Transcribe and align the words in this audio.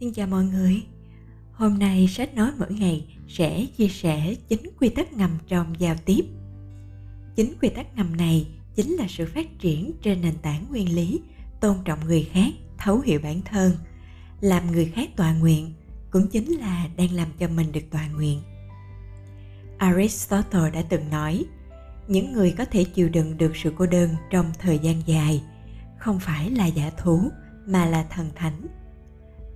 Xin 0.00 0.12
chào 0.12 0.26
mọi 0.26 0.44
người. 0.44 0.82
Hôm 1.52 1.78
nay 1.78 2.06
sách 2.08 2.34
nói 2.34 2.50
mỗi 2.58 2.72
ngày 2.72 3.06
sẽ 3.28 3.66
chia 3.76 3.88
sẻ 3.88 4.34
chính 4.48 4.60
quy 4.80 4.88
tắc 4.88 5.12
ngầm 5.12 5.30
trong 5.48 5.74
giao 5.78 5.96
tiếp. 6.04 6.24
Chính 7.36 7.54
quy 7.62 7.68
tắc 7.68 7.96
ngầm 7.96 8.16
này 8.16 8.46
chính 8.74 8.92
là 8.92 9.06
sự 9.08 9.26
phát 9.26 9.58
triển 9.58 9.92
trên 10.02 10.20
nền 10.20 10.34
tảng 10.42 10.66
nguyên 10.70 10.94
lý 10.94 11.20
tôn 11.60 11.76
trọng 11.84 11.98
người 12.04 12.28
khác, 12.32 12.52
thấu 12.78 13.00
hiểu 13.00 13.20
bản 13.22 13.40
thân, 13.44 13.72
làm 14.40 14.72
người 14.72 14.92
khác 14.94 15.08
tòa 15.16 15.34
nguyện 15.34 15.72
cũng 16.10 16.28
chính 16.28 16.52
là 16.52 16.88
đang 16.96 17.12
làm 17.12 17.28
cho 17.38 17.48
mình 17.48 17.72
được 17.72 17.90
tòa 17.90 18.08
nguyện. 18.08 18.40
Aristotle 19.78 20.70
đã 20.70 20.82
từng 20.82 21.10
nói, 21.10 21.44
những 22.08 22.32
người 22.32 22.54
có 22.58 22.64
thể 22.64 22.84
chịu 22.84 23.08
đựng 23.08 23.38
được 23.38 23.56
sự 23.56 23.72
cô 23.78 23.86
đơn 23.86 24.10
trong 24.30 24.52
thời 24.58 24.78
gian 24.78 25.02
dài 25.06 25.42
không 26.04 26.20
phải 26.20 26.50
là 26.50 26.66
giả 26.66 26.90
thú, 26.96 27.30
mà 27.66 27.86
là 27.86 28.04
thần 28.10 28.30
thánh. 28.34 28.66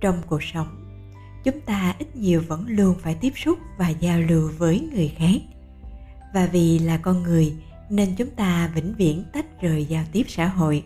Trong 0.01 0.21
cuộc 0.27 0.43
sống, 0.43 0.67
chúng 1.43 1.61
ta 1.61 1.95
ít 1.99 2.15
nhiều 2.15 2.43
vẫn 2.47 2.65
luôn 2.67 2.95
phải 2.99 3.15
tiếp 3.15 3.33
xúc 3.35 3.59
và 3.77 3.89
giao 3.89 4.19
lưu 4.21 4.51
với 4.57 4.89
người 4.93 5.13
khác. 5.17 5.41
Và 6.33 6.45
vì 6.45 6.79
là 6.79 6.97
con 6.97 7.23
người, 7.23 7.53
nên 7.89 8.15
chúng 8.15 8.29
ta 8.29 8.71
vĩnh 8.75 8.93
viễn 8.97 9.23
tách 9.33 9.61
rời 9.61 9.85
giao 9.85 10.03
tiếp 10.11 10.23
xã 10.27 10.47
hội. 10.47 10.83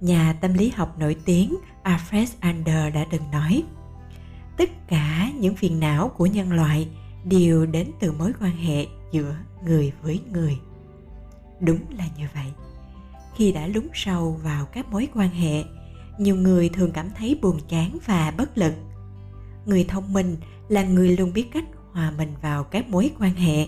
Nhà 0.00 0.36
tâm 0.40 0.54
lý 0.54 0.68
học 0.68 0.98
nổi 0.98 1.16
tiếng 1.24 1.56
alfred 1.84 2.26
ander 2.40 2.94
đã 2.94 3.06
từng 3.10 3.30
nói, 3.32 3.62
tất 4.56 4.70
cả 4.88 5.30
những 5.40 5.56
phiền 5.56 5.80
não 5.80 6.08
của 6.08 6.26
nhân 6.26 6.52
loại 6.52 6.88
đều 7.24 7.66
đến 7.66 7.90
từ 8.00 8.12
mối 8.12 8.32
quan 8.40 8.56
hệ 8.56 8.86
giữa 9.12 9.36
người 9.64 9.92
với 10.02 10.20
người. 10.32 10.58
Đúng 11.60 11.80
là 11.98 12.04
như 12.16 12.26
vậy 12.34 12.67
khi 13.38 13.52
đã 13.52 13.66
lún 13.66 13.88
sâu 13.94 14.40
vào 14.42 14.66
các 14.66 14.92
mối 14.92 15.08
quan 15.14 15.30
hệ, 15.30 15.64
nhiều 16.18 16.36
người 16.36 16.68
thường 16.68 16.90
cảm 16.92 17.08
thấy 17.18 17.38
buồn 17.42 17.60
chán 17.68 17.98
và 18.06 18.30
bất 18.30 18.58
lực. 18.58 18.72
Người 19.66 19.84
thông 19.84 20.12
minh 20.12 20.36
là 20.68 20.82
người 20.82 21.16
luôn 21.16 21.32
biết 21.32 21.46
cách 21.52 21.64
hòa 21.92 22.12
mình 22.18 22.32
vào 22.42 22.64
các 22.64 22.88
mối 22.88 23.10
quan 23.18 23.34
hệ, 23.34 23.66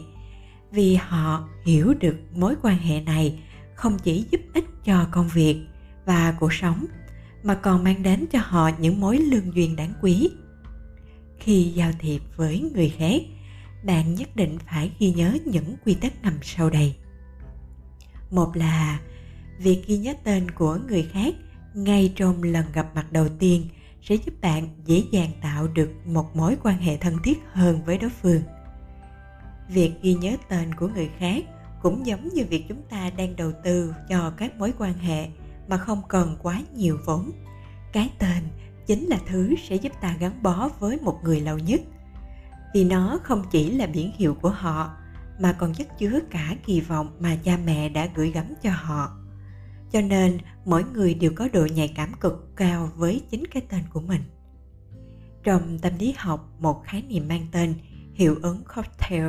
vì 0.72 0.94
họ 0.94 1.48
hiểu 1.64 1.94
được 2.00 2.16
mối 2.34 2.54
quan 2.62 2.78
hệ 2.78 3.00
này 3.00 3.38
không 3.74 3.98
chỉ 3.98 4.26
giúp 4.30 4.40
ích 4.54 4.64
cho 4.84 5.06
công 5.10 5.28
việc 5.28 5.56
và 6.06 6.34
cuộc 6.40 6.52
sống, 6.52 6.86
mà 7.42 7.54
còn 7.54 7.84
mang 7.84 8.02
đến 8.02 8.26
cho 8.32 8.38
họ 8.42 8.70
những 8.78 9.00
mối 9.00 9.18
lương 9.18 9.54
duyên 9.54 9.76
đáng 9.76 9.92
quý. 10.02 10.30
Khi 11.38 11.72
giao 11.74 11.90
thiệp 11.98 12.22
với 12.36 12.70
người 12.74 12.94
khác, 12.98 13.22
bạn 13.84 14.14
nhất 14.14 14.36
định 14.36 14.58
phải 14.66 14.92
ghi 14.98 15.12
nhớ 15.12 15.36
những 15.44 15.76
quy 15.84 15.94
tắc 15.94 16.22
ngầm 16.22 16.34
sau 16.42 16.70
đây. 16.70 16.94
Một 18.30 18.56
là 18.56 18.98
việc 19.62 19.86
ghi 19.86 19.98
nhớ 19.98 20.14
tên 20.24 20.50
của 20.50 20.78
người 20.88 21.02
khác 21.12 21.34
ngay 21.74 22.12
trong 22.16 22.42
lần 22.42 22.64
gặp 22.72 22.86
mặt 22.94 23.12
đầu 23.12 23.28
tiên 23.38 23.68
sẽ 24.02 24.14
giúp 24.14 24.32
bạn 24.40 24.68
dễ 24.84 25.02
dàng 25.10 25.30
tạo 25.42 25.68
được 25.68 25.90
một 26.06 26.36
mối 26.36 26.56
quan 26.62 26.78
hệ 26.78 26.96
thân 26.96 27.16
thiết 27.24 27.38
hơn 27.52 27.84
với 27.84 27.98
đối 27.98 28.10
phương. 28.10 28.42
Việc 29.68 29.92
ghi 30.02 30.14
nhớ 30.14 30.36
tên 30.48 30.74
của 30.74 30.88
người 30.88 31.10
khác 31.18 31.44
cũng 31.82 32.06
giống 32.06 32.28
như 32.28 32.44
việc 32.50 32.64
chúng 32.68 32.82
ta 32.90 33.10
đang 33.16 33.36
đầu 33.36 33.52
tư 33.64 33.94
cho 34.08 34.32
các 34.36 34.56
mối 34.56 34.72
quan 34.78 34.98
hệ 34.98 35.28
mà 35.68 35.76
không 35.76 36.02
cần 36.08 36.36
quá 36.42 36.62
nhiều 36.74 36.98
vốn. 37.06 37.30
Cái 37.92 38.10
tên 38.18 38.48
chính 38.86 39.06
là 39.06 39.18
thứ 39.26 39.54
sẽ 39.68 39.76
giúp 39.76 39.92
ta 40.00 40.16
gắn 40.20 40.42
bó 40.42 40.68
với 40.78 40.98
một 41.02 41.18
người 41.24 41.40
lâu 41.40 41.58
nhất. 41.58 41.80
Vì 42.74 42.84
nó 42.84 43.18
không 43.22 43.44
chỉ 43.50 43.70
là 43.70 43.86
biển 43.86 44.12
hiệu 44.16 44.34
của 44.34 44.50
họ, 44.50 44.90
mà 45.40 45.52
còn 45.52 45.74
chất 45.74 45.98
chứa 45.98 46.18
cả 46.30 46.54
kỳ 46.66 46.80
vọng 46.80 47.16
mà 47.20 47.36
cha 47.44 47.58
mẹ 47.64 47.88
đã 47.88 48.08
gửi 48.14 48.30
gắm 48.30 48.54
cho 48.62 48.70
họ 48.70 49.19
cho 49.92 50.00
nên, 50.00 50.38
mỗi 50.64 50.84
người 50.84 51.14
đều 51.14 51.32
có 51.36 51.48
độ 51.52 51.66
nhạy 51.66 51.88
cảm 51.96 52.12
cực 52.20 52.56
cao 52.56 52.90
với 52.96 53.22
chính 53.30 53.46
cái 53.46 53.62
tên 53.68 53.80
của 53.92 54.00
mình. 54.00 54.20
Trong 55.42 55.78
tâm 55.78 55.92
lý 55.98 56.14
học, 56.16 56.48
một 56.58 56.84
khái 56.84 57.02
niệm 57.02 57.28
mang 57.28 57.46
tên 57.52 57.74
hiệu 58.14 58.36
ứng 58.42 58.62
cocktail, 58.74 59.26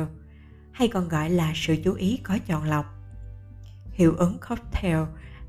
hay 0.72 0.88
còn 0.88 1.08
gọi 1.08 1.30
là 1.30 1.52
sự 1.54 1.76
chú 1.84 1.94
ý 1.94 2.20
có 2.22 2.38
chọn 2.46 2.64
lọc. 2.64 2.86
Hiệu 3.92 4.14
ứng 4.16 4.38
cocktail 4.48 4.98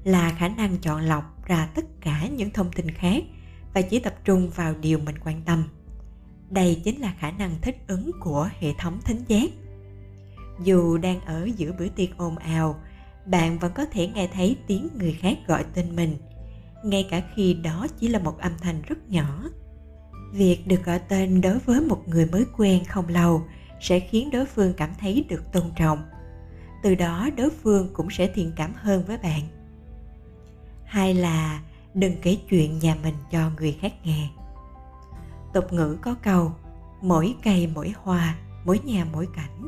là 0.04 0.36
khả 0.40 0.48
năng 0.48 0.78
chọn 0.78 1.02
lọc 1.02 1.46
ra 1.46 1.70
tất 1.76 1.86
cả 2.02 2.28
những 2.28 2.50
thông 2.50 2.72
tin 2.72 2.92
khác 2.92 3.24
và 3.74 3.82
chỉ 3.82 4.00
tập 4.00 4.16
trung 4.24 4.50
vào 4.50 4.76
điều 4.82 5.00
mình 5.00 5.16
quan 5.24 5.42
tâm. 5.46 5.64
Đây 6.50 6.82
chính 6.84 7.02
là 7.02 7.14
khả 7.20 7.32
năng 7.32 7.62
thích 7.62 7.78
ứng 7.88 8.12
của 8.20 8.50
hệ 8.60 8.74
thống 8.80 9.00
thính 9.06 9.24
giác. 9.28 9.50
Dù 10.64 10.98
đang 10.98 11.22
ở 11.22 11.50
giữa 11.58 11.72
bữa 11.80 11.88
tiệc 11.88 12.18
ồn 12.18 12.38
ào 12.38 12.82
bạn 13.26 13.60
vẫn 13.60 13.72
có 13.76 13.86
thể 13.86 14.08
nghe 14.08 14.28
thấy 14.34 14.58
tiếng 14.68 14.90
người 15.00 15.14
khác 15.14 15.38
gọi 15.48 15.66
tên 15.74 15.96
mình, 15.96 16.18
ngay 16.84 17.08
cả 17.10 17.22
khi 17.36 17.54
đó 17.54 17.88
chỉ 18.00 18.08
là 18.08 18.20
một 18.20 18.38
âm 18.40 18.52
thanh 18.62 18.82
rất 18.82 19.10
nhỏ. 19.10 19.44
Việc 20.34 20.68
được 20.68 20.86
gọi 20.86 21.00
tên 21.00 21.42
đối 21.42 21.60
với 21.60 21.82
một 21.82 22.08
người 22.08 22.26
mới 22.26 22.46
quen 22.58 22.86
không 22.86 23.08
lâu 23.08 23.44
sẽ 23.82 24.00
khiến 24.00 24.30
đối 24.32 24.46
phương 24.46 24.74
cảm 24.74 24.90
thấy 25.00 25.26
được 25.30 25.52
tôn 25.52 25.64
trọng. 25.76 26.04
Từ 26.84 26.96
đó, 26.96 27.30
đối 27.38 27.50
phương 27.50 27.90
cũng 27.94 28.10
sẽ 28.10 28.28
thiện 28.28 28.52
cảm 28.56 28.74
hơn 28.76 29.04
với 29.08 29.18
bạn. 29.18 29.42
Hai 30.86 31.14
là 31.14 31.62
đừng 31.94 32.16
kể 32.22 32.38
chuyện 32.50 32.80
nhà 32.80 32.96
mình 33.04 33.16
cho 33.32 33.50
người 33.60 33.78
khác 33.82 33.94
nghe. 34.04 34.30
Tục 35.54 35.74
ngữ 35.74 35.98
có 36.02 36.16
câu, 36.24 36.52
mỗi 37.02 37.36
cây 37.44 37.70
mỗi 37.76 37.94
hoa, 37.98 38.36
mỗi 38.66 38.80
nhà 38.80 39.06
mỗi 39.14 39.28
cảnh. 39.36 39.68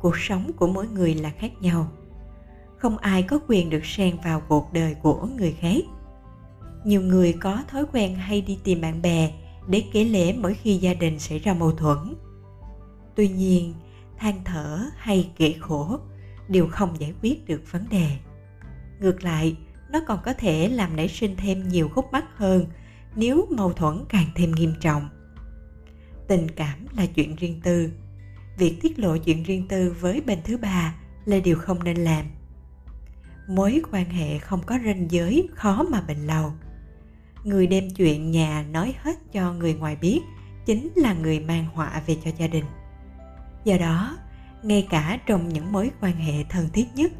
Cuộc 0.00 0.16
sống 0.16 0.50
của 0.56 0.66
mỗi 0.66 0.88
người 0.88 1.14
là 1.14 1.30
khác 1.30 1.52
nhau 1.60 1.88
không 2.82 2.98
ai 2.98 3.22
có 3.22 3.38
quyền 3.48 3.70
được 3.70 3.84
xen 3.84 4.16
vào 4.24 4.42
cuộc 4.48 4.72
đời 4.72 4.94
của 4.94 5.28
người 5.36 5.56
khác. 5.60 5.84
Nhiều 6.84 7.00
người 7.00 7.32
có 7.32 7.62
thói 7.68 7.84
quen 7.92 8.14
hay 8.14 8.40
đi 8.40 8.58
tìm 8.64 8.80
bạn 8.80 9.02
bè 9.02 9.32
để 9.68 9.84
kể 9.92 10.04
lể 10.04 10.32
mỗi 10.32 10.54
khi 10.54 10.76
gia 10.76 10.94
đình 10.94 11.18
xảy 11.18 11.38
ra 11.38 11.54
mâu 11.54 11.72
thuẫn. 11.72 12.14
Tuy 13.14 13.28
nhiên, 13.28 13.74
than 14.18 14.44
thở 14.44 14.86
hay 14.96 15.30
kể 15.36 15.54
khổ 15.60 15.98
đều 16.48 16.66
không 16.66 17.00
giải 17.00 17.14
quyết 17.22 17.46
được 17.46 17.62
vấn 17.70 17.88
đề. 17.90 18.06
Ngược 19.00 19.24
lại, 19.24 19.56
nó 19.90 20.00
còn 20.06 20.18
có 20.24 20.32
thể 20.32 20.68
làm 20.68 20.96
nảy 20.96 21.08
sinh 21.08 21.36
thêm 21.36 21.68
nhiều 21.68 21.88
khúc 21.88 22.12
mắc 22.12 22.24
hơn 22.36 22.66
nếu 23.14 23.46
mâu 23.50 23.72
thuẫn 23.72 24.04
càng 24.08 24.26
thêm 24.34 24.52
nghiêm 24.52 24.74
trọng. 24.80 25.08
Tình 26.28 26.48
cảm 26.56 26.86
là 26.96 27.06
chuyện 27.06 27.36
riêng 27.36 27.60
tư. 27.62 27.92
Việc 28.58 28.78
tiết 28.82 28.98
lộ 28.98 29.16
chuyện 29.16 29.42
riêng 29.42 29.68
tư 29.68 29.96
với 30.00 30.20
bên 30.20 30.38
thứ 30.44 30.56
ba 30.56 30.94
là 31.24 31.38
điều 31.38 31.56
không 31.58 31.84
nên 31.84 31.96
làm 31.96 32.24
mối 33.54 33.82
quan 33.92 34.10
hệ 34.10 34.38
không 34.38 34.62
có 34.66 34.78
ranh 34.84 35.10
giới, 35.10 35.48
khó 35.54 35.82
mà 35.82 36.00
bền 36.00 36.18
lâu. 36.18 36.52
Người 37.44 37.66
đem 37.66 37.90
chuyện 37.90 38.30
nhà 38.30 38.64
nói 38.70 38.94
hết 39.02 39.32
cho 39.32 39.52
người 39.52 39.74
ngoài 39.74 39.96
biết, 39.96 40.20
chính 40.66 40.92
là 40.96 41.14
người 41.14 41.40
mang 41.40 41.66
họa 41.74 42.02
về 42.06 42.16
cho 42.24 42.30
gia 42.38 42.46
đình. 42.46 42.64
Do 43.64 43.78
đó, 43.78 44.16
ngay 44.62 44.86
cả 44.90 45.18
trong 45.26 45.48
những 45.48 45.72
mối 45.72 45.90
quan 46.00 46.16
hệ 46.16 46.44
thân 46.44 46.68
thiết 46.72 46.86
nhất, 46.94 47.12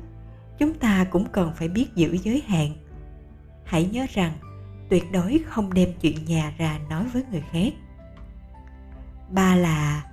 chúng 0.58 0.74
ta 0.74 1.04
cũng 1.10 1.26
cần 1.32 1.52
phải 1.56 1.68
biết 1.68 1.86
giữ 1.94 2.18
giới 2.24 2.42
hạn. 2.46 2.72
Hãy 3.64 3.88
nhớ 3.92 4.06
rằng, 4.14 4.32
tuyệt 4.90 5.12
đối 5.12 5.40
không 5.46 5.74
đem 5.74 5.88
chuyện 6.00 6.24
nhà 6.24 6.52
ra 6.58 6.78
nói 6.90 7.04
với 7.12 7.22
người 7.30 7.42
khác. 7.52 7.72
Ba 9.30 9.56
là, 9.56 10.04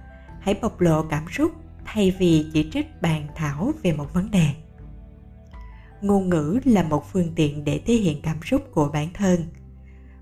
hãy 0.41 0.55
bộc 0.61 0.81
lộ 0.81 1.03
cảm 1.03 1.25
xúc 1.31 1.51
thay 1.85 2.11
vì 2.19 2.45
chỉ 2.53 2.69
trích 2.73 3.01
bàn 3.01 3.27
thảo 3.35 3.71
về 3.83 3.93
một 3.93 4.13
vấn 4.13 4.31
đề 4.31 4.53
ngôn 6.01 6.29
ngữ 6.29 6.59
là 6.65 6.83
một 6.83 7.11
phương 7.11 7.31
tiện 7.35 7.63
để 7.63 7.81
thể 7.85 7.93
hiện 7.93 8.21
cảm 8.21 8.37
xúc 8.45 8.61
của 8.71 8.89
bản 8.93 9.07
thân. 9.13 9.43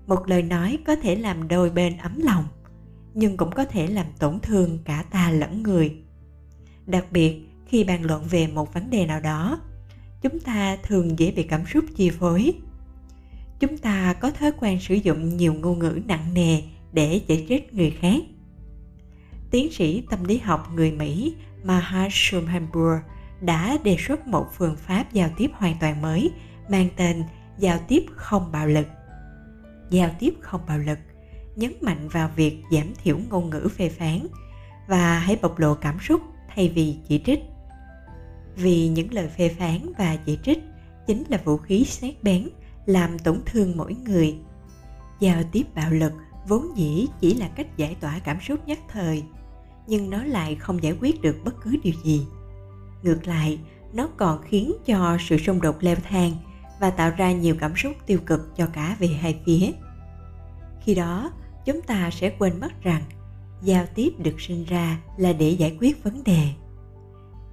Một 0.06 0.28
lời 0.28 0.42
nói 0.42 0.78
có 0.86 0.96
thể 0.96 1.16
làm 1.16 1.48
đôi 1.48 1.70
bên 1.70 1.96
ấm 1.98 2.18
lòng, 2.18 2.44
nhưng 3.14 3.36
cũng 3.36 3.50
có 3.50 3.64
thể 3.64 3.86
làm 3.86 4.06
tổn 4.18 4.40
thương 4.40 4.78
cả 4.84 5.04
ta 5.10 5.30
lẫn 5.30 5.62
người. 5.62 5.96
Đặc 6.86 7.04
biệt, 7.10 7.48
khi 7.66 7.84
bàn 7.84 8.04
luận 8.04 8.24
về 8.30 8.46
một 8.46 8.74
vấn 8.74 8.90
đề 8.90 9.06
nào 9.06 9.20
đó, 9.20 9.60
chúng 10.22 10.40
ta 10.40 10.76
thường 10.82 11.18
dễ 11.18 11.30
bị 11.30 11.42
cảm 11.42 11.66
xúc 11.66 11.84
chi 11.96 12.10
phối. 12.10 12.54
Chúng 13.60 13.78
ta 13.78 14.12
có 14.12 14.30
thói 14.30 14.52
quen 14.60 14.80
sử 14.80 14.94
dụng 14.94 15.36
nhiều 15.36 15.54
ngôn 15.54 15.78
ngữ 15.78 16.00
nặng 16.06 16.34
nề 16.34 16.62
để 16.92 17.20
chỉ 17.26 17.46
trích 17.48 17.74
người 17.74 17.90
khác. 17.90 18.22
Tiến 19.50 19.72
sĩ 19.72 20.02
tâm 20.10 20.24
lý 20.24 20.38
học 20.38 20.68
người 20.74 20.92
mỹ 20.92 21.34
maha 21.64 22.08
schumhamburg 22.10 23.00
đã 23.40 23.76
đề 23.84 23.96
xuất 23.98 24.26
một 24.26 24.46
phương 24.52 24.76
pháp 24.76 25.12
giao 25.12 25.28
tiếp 25.36 25.50
hoàn 25.54 25.76
toàn 25.80 26.02
mới, 26.02 26.30
mang 26.68 26.88
tên 26.96 27.24
giao 27.58 27.78
tiếp 27.88 28.04
không 28.14 28.52
bạo 28.52 28.66
lực. 28.66 28.86
Giao 29.90 30.10
tiếp 30.18 30.34
không 30.40 30.60
bạo 30.68 30.78
lực 30.78 30.98
nhấn 31.56 31.72
mạnh 31.80 32.08
vào 32.08 32.30
việc 32.36 32.62
giảm 32.70 32.92
thiểu 33.02 33.18
ngôn 33.30 33.50
ngữ 33.50 33.68
phê 33.76 33.88
phán 33.88 34.26
và 34.88 35.18
hãy 35.18 35.38
bộc 35.42 35.58
lộ 35.58 35.74
cảm 35.74 36.00
xúc 36.00 36.20
thay 36.54 36.68
vì 36.68 36.96
chỉ 37.08 37.22
trích. 37.26 37.40
Vì 38.56 38.88
những 38.88 39.14
lời 39.14 39.28
phê 39.28 39.48
phán 39.48 39.92
và 39.98 40.16
chỉ 40.16 40.38
trích 40.42 40.58
chính 41.06 41.22
là 41.28 41.40
vũ 41.44 41.56
khí 41.56 41.84
sát 41.84 42.14
bén, 42.22 42.48
làm 42.86 43.18
tổn 43.18 43.40
thương 43.46 43.76
mỗi 43.76 43.94
người. 43.94 44.38
Giao 45.20 45.42
tiếp 45.52 45.62
bạo 45.74 45.90
lực 45.90 46.12
vốn 46.48 46.76
dĩ 46.76 47.06
chỉ 47.20 47.34
là 47.34 47.48
cách 47.48 47.76
giải 47.76 47.96
tỏa 48.00 48.18
cảm 48.18 48.40
xúc 48.40 48.66
nhất 48.66 48.78
thời, 48.88 49.22
nhưng 49.86 50.10
nó 50.10 50.24
lại 50.24 50.54
không 50.54 50.82
giải 50.82 50.96
quyết 51.00 51.22
được 51.22 51.36
bất 51.44 51.54
cứ 51.62 51.76
điều 51.82 51.94
gì 52.04 52.26
ngược 53.02 53.26
lại, 53.26 53.58
nó 53.92 54.08
còn 54.16 54.42
khiến 54.42 54.72
cho 54.86 55.16
sự 55.20 55.38
xung 55.38 55.60
đột 55.60 55.76
leo 55.80 55.96
thang 55.96 56.32
và 56.80 56.90
tạo 56.90 57.10
ra 57.16 57.32
nhiều 57.32 57.54
cảm 57.60 57.76
xúc 57.76 57.92
tiêu 58.06 58.18
cực 58.26 58.56
cho 58.56 58.66
cả 58.66 58.96
về 58.98 59.06
hai 59.06 59.40
phía. 59.46 59.70
Khi 60.84 60.94
đó, 60.94 61.32
chúng 61.64 61.82
ta 61.82 62.10
sẽ 62.10 62.30
quên 62.38 62.60
mất 62.60 62.82
rằng 62.82 63.02
giao 63.62 63.86
tiếp 63.94 64.10
được 64.18 64.40
sinh 64.40 64.64
ra 64.64 65.00
là 65.16 65.32
để 65.32 65.50
giải 65.50 65.76
quyết 65.80 66.04
vấn 66.04 66.24
đề. 66.24 66.48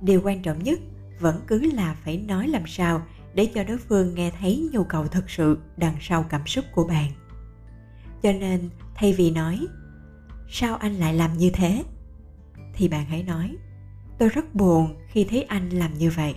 Điều 0.02 0.22
quan 0.24 0.42
trọng 0.42 0.64
nhất 0.64 0.80
vẫn 1.20 1.42
cứ 1.48 1.72
là 1.72 1.96
phải 2.04 2.18
nói 2.18 2.48
làm 2.48 2.64
sao 2.68 3.02
để 3.34 3.46
cho 3.56 3.64
đối 3.64 3.78
phương 3.78 4.16
nghe 4.16 4.32
thấy 4.40 4.70
nhu 4.72 4.84
cầu 4.84 5.08
thực 5.08 5.30
sự 5.30 5.58
đằng 5.78 5.96
sau 6.02 6.26
cảm 6.30 6.48
xúc 6.48 6.66
của 6.72 6.88
bạn. 6.88 7.12
Cho 8.24 8.32
nên, 8.32 8.70
thay 8.96 9.14
vì 9.14 9.32
nói, 9.32 9.68
sao 10.50 10.76
anh 10.76 10.94
lại 10.94 11.14
làm 11.14 11.38
như 11.38 11.50
thế? 11.54 11.84
thì 12.76 12.88
bạn 12.88 13.06
hãy 13.06 13.24
nói 13.24 13.56
tôi 14.18 14.30
rất 14.30 14.56
buồn 14.56 14.96
khi 15.08 15.26
thấy 15.30 15.44
anh 15.44 15.70
làm 15.70 15.94
như 15.94 16.10
vậy. 16.10 16.36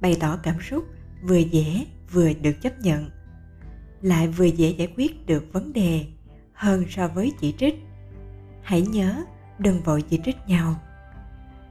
Bày 0.00 0.16
tỏ 0.20 0.38
cảm 0.42 0.60
xúc 0.60 0.84
vừa 1.22 1.36
dễ 1.36 1.86
vừa 2.12 2.32
được 2.32 2.62
chấp 2.62 2.80
nhận, 2.80 3.10
lại 4.00 4.28
vừa 4.28 4.44
dễ 4.44 4.68
giải 4.68 4.92
quyết 4.96 5.26
được 5.26 5.52
vấn 5.52 5.72
đề 5.72 6.06
hơn 6.52 6.84
so 6.88 7.08
với 7.08 7.32
chỉ 7.40 7.54
trích. 7.58 7.74
Hãy 8.62 8.82
nhớ 8.82 9.24
đừng 9.58 9.82
vội 9.82 10.02
chỉ 10.02 10.20
trích 10.24 10.36
nhau. 10.46 10.74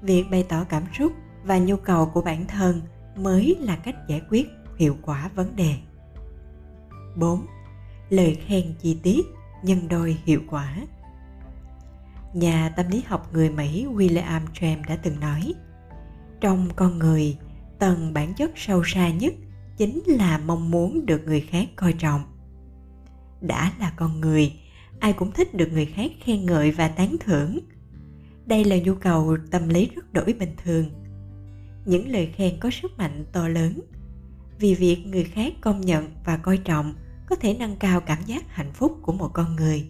Việc 0.01 0.25
bày 0.31 0.45
tỏ 0.50 0.63
cảm 0.63 0.83
xúc 0.98 1.13
và 1.44 1.57
nhu 1.57 1.75
cầu 1.75 2.06
của 2.06 2.21
bản 2.21 2.48
thân 2.48 2.81
mới 3.15 3.57
là 3.59 3.75
cách 3.75 3.95
giải 4.07 4.21
quyết 4.30 4.48
hiệu 4.77 4.98
quả 5.01 5.30
vấn 5.36 5.56
đề. 5.56 5.75
4. 7.15 7.45
Lời 8.09 8.38
khen 8.48 8.74
chi 8.81 9.00
tiết, 9.03 9.25
nhân 9.63 9.88
đôi 9.88 10.18
hiệu 10.25 10.42
quả. 10.48 10.75
Nhà 12.33 12.73
tâm 12.75 12.85
lý 12.89 13.01
học 13.07 13.33
người 13.33 13.49
Mỹ 13.49 13.85
William 13.85 14.41
James 14.53 14.81
đã 14.87 14.95
từng 14.95 15.19
nói 15.19 15.53
Trong 16.41 16.69
con 16.75 16.99
người, 16.99 17.37
tầng 17.79 18.13
bản 18.13 18.33
chất 18.33 18.51
sâu 18.55 18.83
xa 18.85 19.09
nhất 19.09 19.33
chính 19.77 20.03
là 20.07 20.37
mong 20.37 20.71
muốn 20.71 21.05
được 21.05 21.21
người 21.25 21.41
khác 21.41 21.67
coi 21.75 21.93
trọng. 21.93 22.21
Đã 23.41 23.71
là 23.79 23.93
con 23.95 24.21
người, 24.21 24.53
ai 24.99 25.13
cũng 25.13 25.31
thích 25.31 25.53
được 25.53 25.69
người 25.71 25.85
khác 25.85 26.11
khen 26.23 26.45
ngợi 26.45 26.71
và 26.71 26.87
tán 26.87 27.15
thưởng. 27.19 27.59
Đây 28.45 28.65
là 28.65 28.77
nhu 28.77 28.95
cầu 28.95 29.37
tâm 29.51 29.69
lý 29.69 29.89
rất 29.95 30.13
đổi 30.13 30.33
bình 30.33 30.55
thường. 30.63 30.85
Những 31.85 32.09
lời 32.09 32.33
khen 32.35 32.59
có 32.59 32.69
sức 32.81 32.97
mạnh 32.97 33.25
to 33.31 33.47
lớn 33.47 33.79
vì 34.59 34.75
việc 34.75 35.07
người 35.07 35.23
khác 35.23 35.53
công 35.61 35.81
nhận 35.81 36.09
và 36.25 36.37
coi 36.37 36.57
trọng 36.57 36.93
có 37.29 37.35
thể 37.35 37.55
nâng 37.59 37.75
cao 37.75 38.01
cảm 38.01 38.23
giác 38.25 38.43
hạnh 38.47 38.71
phúc 38.73 38.97
của 39.01 39.13
một 39.13 39.29
con 39.33 39.55
người 39.55 39.89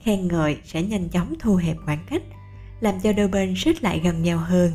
khen 0.00 0.28
ngợi 0.28 0.58
sẽ 0.64 0.82
nhanh 0.82 1.08
chóng 1.08 1.34
thu 1.38 1.56
hẹp 1.56 1.76
khoảng 1.84 2.04
cách, 2.10 2.22
làm 2.80 3.00
cho 3.00 3.12
đôi 3.12 3.28
bên 3.28 3.54
xích 3.56 3.82
lại 3.82 4.00
gần 4.04 4.22
nhau 4.22 4.38
hơn. 4.38 4.72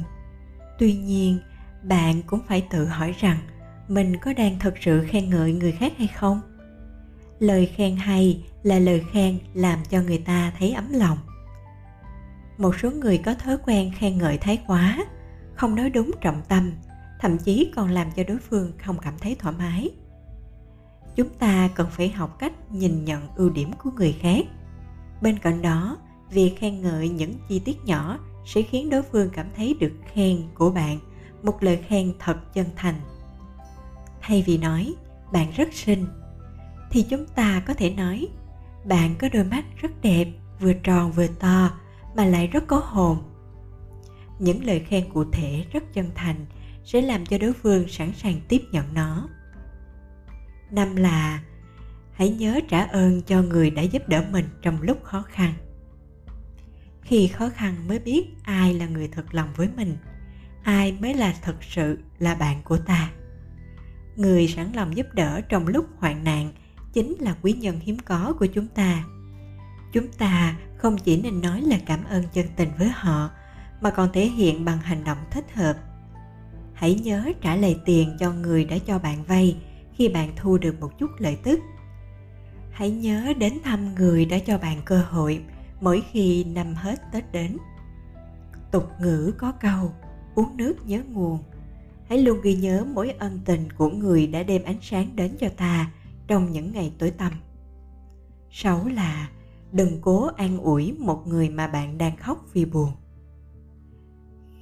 Tuy 0.80 0.94
nhiên, 0.94 1.40
bạn 1.84 2.22
cũng 2.28 2.40
phải 2.48 2.68
tự 2.70 2.86
hỏi 2.86 3.16
rằng 3.20 3.38
mình 3.88 4.18
có 4.18 4.34
đang 4.34 4.60
thật 4.60 4.74
sự 4.82 5.06
khen 5.10 5.30
ngợi 5.30 5.54
người 5.54 5.72
khác 5.72 5.94
hay 5.98 6.08
không? 6.08 6.42
Lời 7.40 7.72
khen 7.76 7.96
hay 7.96 8.44
là 8.64 8.80
lời 8.80 9.04
khen 9.12 9.40
làm 9.54 9.80
cho 9.90 10.02
người 10.02 10.18
ta 10.18 10.54
thấy 10.60 10.72
ấm 10.72 10.94
lòng. 10.94 11.18
Một 12.58 12.76
số 12.82 12.92
người 12.92 13.18
có 13.18 13.34
thói 13.34 13.58
quen 13.66 13.92
khen 13.98 14.18
ngợi 14.18 14.38
thái 14.38 14.62
quá, 14.68 14.98
không 15.56 15.76
nói 15.76 15.90
đúng 15.90 16.12
trọng 16.22 16.42
tâm, 16.50 16.72
thậm 17.20 17.38
chí 17.38 17.72
còn 17.76 17.90
làm 17.90 18.12
cho 18.16 18.24
đối 18.28 18.38
phương 18.38 18.72
không 18.86 18.98
cảm 19.00 19.14
thấy 19.22 19.36
thoải 19.40 19.56
mái. 19.58 19.90
Chúng 21.16 21.30
ta 21.30 21.70
cần 21.76 21.88
phải 21.92 22.10
học 22.10 22.40
cách 22.40 22.72
nhìn 22.72 23.06
nhận 23.06 23.28
ưu 23.36 23.50
điểm 23.50 23.72
của 23.84 23.92
người 23.92 24.16
khác 24.22 24.46
bên 25.24 25.40
cạnh 25.40 25.62
đó, 25.62 25.98
việc 26.30 26.56
khen 26.58 26.82
ngợi 26.82 27.10
những 27.10 27.34
chi 27.50 27.60
tiết 27.60 27.86
nhỏ 27.86 28.20
sẽ 28.46 28.62
khiến 28.62 28.90
đối 28.90 29.04
phương 29.04 29.30
cảm 29.30 29.48
thấy 29.56 29.76
được 29.80 29.92
khen 30.14 30.38
của 30.54 30.70
bạn, 30.70 31.00
một 31.44 31.64
lời 31.64 31.80
khen 31.88 32.14
thật 32.20 32.54
chân 32.54 32.66
thành. 32.76 32.96
Thay 34.22 34.44
vì 34.48 34.58
nói, 34.58 34.94
bạn 35.32 35.52
rất 35.56 35.74
xinh, 35.74 36.06
thì 36.92 37.06
chúng 37.10 37.26
ta 37.26 37.64
có 37.68 37.74
thể 37.74 37.90
nói, 37.90 38.28
bạn 38.86 39.16
có 39.20 39.30
đôi 39.34 39.44
mắt 39.44 39.66
rất 39.82 39.92
đẹp, 40.02 40.28
vừa 40.60 40.74
tròn 40.74 41.12
vừa 41.12 41.28
to, 41.28 41.72
mà 42.16 42.26
lại 42.26 42.48
rất 42.48 42.68
có 42.68 42.78
hồn. 42.78 43.18
Những 44.40 44.66
lời 44.66 44.80
khen 44.80 45.10
cụ 45.14 45.24
thể 45.32 45.66
rất 45.72 45.94
chân 45.94 46.12
thành 46.16 46.46
sẽ 46.86 47.02
làm 47.02 47.26
cho 47.26 47.38
đối 47.38 47.54
phương 47.54 47.88
sẵn 47.88 48.12
sàng 48.14 48.42
tiếp 48.48 48.62
nhận 48.72 48.94
nó. 48.94 49.30
Năm 50.72 50.96
là 50.96 51.44
hãy 52.14 52.30
nhớ 52.30 52.60
trả 52.70 52.84
ơn 52.84 53.22
cho 53.22 53.42
người 53.42 53.70
đã 53.70 53.82
giúp 53.82 54.10
đỡ 54.10 54.24
mình 54.32 54.46
trong 54.62 54.82
lúc 54.82 55.04
khó 55.04 55.22
khăn. 55.22 55.54
Khi 57.02 57.28
khó 57.28 57.50
khăn 57.50 57.88
mới 57.88 58.00
biết 58.00 58.26
ai 58.44 58.74
là 58.74 58.86
người 58.88 59.08
thật 59.08 59.26
lòng 59.32 59.50
với 59.56 59.70
mình, 59.78 59.98
ai 60.64 60.92
mới 60.92 61.14
là 61.14 61.36
thật 61.42 61.56
sự 61.62 61.98
là 62.20 62.36
bạn 62.36 62.62
của 62.64 62.78
ta. 62.78 63.12
Người 64.16 64.48
sẵn 64.48 64.72
lòng 64.74 64.98
giúp 64.98 65.08
đỡ 65.14 65.42
trong 65.50 65.68
lúc 65.68 65.86
hoạn 65.98 66.24
nạn 66.24 66.52
chính 66.94 67.16
là 67.20 67.36
quý 67.42 67.54
nhân 67.54 67.80
hiếm 67.80 67.98
có 68.06 68.34
của 68.40 68.46
chúng 68.46 68.68
ta. 68.68 69.04
Chúng 69.94 70.08
ta 70.08 70.56
không 70.78 70.98
chỉ 70.98 71.22
nên 71.22 71.42
nói 71.42 71.62
là 71.62 71.78
cảm 71.86 72.04
ơn 72.04 72.24
chân 72.34 72.46
tình 72.56 72.70
với 72.78 72.90
họ, 72.90 73.30
mà 73.82 73.90
còn 73.90 74.12
thể 74.14 74.26
hiện 74.26 74.66
bằng 74.66 74.78
hành 74.78 75.04
động 75.04 75.18
thích 75.32 75.54
hợp. 75.54 75.78
Hãy 76.74 76.94
nhớ 76.94 77.32
trả 77.42 77.56
lại 77.56 77.80
tiền 77.86 78.18
cho 78.20 78.32
người 78.32 78.66
đã 78.66 78.78
cho 78.78 79.00
bạn 79.00 79.24
vay 79.24 79.58
khi 79.94 80.10
bạn 80.10 80.30
thu 80.36 80.58
được 80.58 80.80
một 80.80 81.00
chút 81.00 81.10
lợi 81.18 81.38
tức 81.44 81.60
hãy 82.74 82.92
nhớ 82.92 83.34
đến 83.38 83.54
thăm 83.64 83.96
người 83.96 84.26
đã 84.26 84.40
cho 84.40 84.58
bạn 84.58 84.82
cơ 84.86 85.02
hội 85.10 85.44
mỗi 85.82 86.04
khi 86.12 86.44
năm 86.44 86.74
hết 86.76 87.00
tết 87.12 87.32
đến. 87.32 87.58
Tục 88.72 88.90
ngữ 89.02 89.34
có 89.38 89.52
câu, 89.52 89.94
uống 90.36 90.58
nước 90.58 90.76
nhớ 90.86 91.02
nguồn. 91.12 91.40
Hãy 92.10 92.18
luôn 92.18 92.42
ghi 92.44 92.56
nhớ 92.56 92.86
mối 92.94 93.12
ân 93.12 93.40
tình 93.46 93.72
của 93.78 93.90
người 93.90 94.28
đã 94.28 94.44
đem 94.44 94.64
ánh 94.64 94.78
sáng 94.82 95.16
đến 95.16 95.36
cho 95.40 95.50
ta 95.58 95.92
trong 96.28 96.52
những 96.52 96.72
ngày 96.74 96.94
tối 96.98 97.12
tăm. 97.12 97.32
Sáu 98.52 98.88
là, 98.88 99.30
đừng 99.72 100.02
cố 100.02 100.28
an 100.38 100.58
ủi 100.58 100.94
một 101.00 101.28
người 101.28 101.50
mà 101.50 101.68
bạn 101.68 101.98
đang 101.98 102.18
khóc 102.18 102.46
vì 102.54 102.66
buồn. 102.66 102.92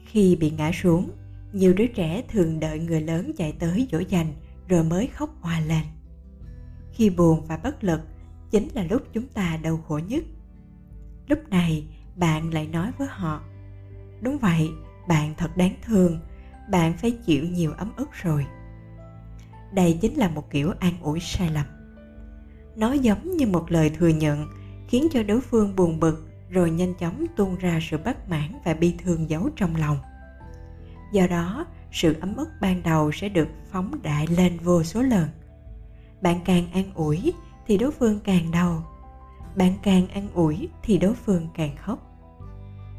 Khi 0.05 0.35
bị 0.35 0.51
ngã 0.51 0.71
xuống, 0.73 1.11
nhiều 1.53 1.73
đứa 1.73 1.87
trẻ 1.87 2.23
thường 2.29 2.59
đợi 2.59 2.79
người 2.79 3.01
lớn 3.01 3.31
chạy 3.37 3.51
tới 3.51 3.87
dỗ 3.91 3.99
dành 3.99 4.33
rồi 4.67 4.83
mới 4.83 5.07
khóc 5.07 5.29
hòa 5.41 5.59
lên 5.59 5.83
khi 6.93 7.09
buồn 7.09 7.45
và 7.45 7.57
bất 7.57 7.83
lực 7.83 8.01
chính 8.51 8.67
là 8.73 8.83
lúc 8.83 9.01
chúng 9.13 9.27
ta 9.27 9.59
đau 9.63 9.77
khổ 9.77 9.97
nhất. 10.07 10.23
Lúc 11.27 11.39
này, 11.49 11.88
bạn 12.15 12.53
lại 12.53 12.67
nói 12.67 12.91
với 12.97 13.07
họ, 13.11 13.41
đúng 14.21 14.38
vậy, 14.38 14.69
bạn 15.07 15.33
thật 15.38 15.57
đáng 15.57 15.75
thương, 15.85 16.19
bạn 16.71 16.93
phải 16.97 17.11
chịu 17.11 17.43
nhiều 17.43 17.71
ấm 17.71 17.91
ức 17.97 18.09
rồi. 18.13 18.45
Đây 19.73 19.97
chính 20.01 20.13
là 20.13 20.29
một 20.29 20.50
kiểu 20.50 20.74
an 20.79 20.93
ủi 21.01 21.19
sai 21.19 21.50
lầm. 21.50 21.65
Nó 22.75 22.93
giống 22.93 23.38
như 23.38 23.48
một 23.48 23.71
lời 23.71 23.89
thừa 23.89 24.07
nhận 24.07 24.48
khiến 24.88 25.07
cho 25.12 25.24
đối 25.24 25.41
phương 25.41 25.75
buồn 25.75 26.00
bực 26.00 26.27
rồi 26.50 26.71
nhanh 26.71 26.93
chóng 26.93 27.25
tuôn 27.36 27.55
ra 27.55 27.79
sự 27.89 27.98
bất 27.98 28.29
mãn 28.29 28.60
và 28.65 28.74
bi 28.74 28.95
thương 29.03 29.29
giấu 29.29 29.50
trong 29.55 29.75
lòng. 29.75 29.98
Do 31.13 31.27
đó, 31.27 31.65
sự 31.91 32.15
ấm 32.21 32.36
ức 32.36 32.50
ban 32.62 32.83
đầu 32.83 33.12
sẽ 33.12 33.29
được 33.29 33.48
phóng 33.71 34.00
đại 34.03 34.27
lên 34.27 34.57
vô 34.63 34.83
số 34.83 35.01
lần 35.01 35.27
bạn 36.21 36.39
càng 36.45 36.71
an 36.73 36.91
ủi 36.95 37.33
thì 37.67 37.77
đối 37.77 37.91
phương 37.91 38.19
càng 38.23 38.51
đau. 38.51 38.83
Bạn 39.55 39.73
càng 39.83 40.07
an 40.07 40.27
ủi 40.33 40.69
thì 40.83 40.97
đối 40.97 41.13
phương 41.13 41.47
càng 41.53 41.75
khóc. 41.75 41.99